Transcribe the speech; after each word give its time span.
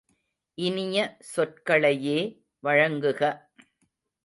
இனிய 0.57 0.97
சொற்களையே 1.31 2.17
வழங்குக! 2.63 3.21